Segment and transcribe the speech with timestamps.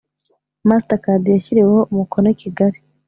[0.67, 2.77] Mastercard yashyiriweho umukono i kigali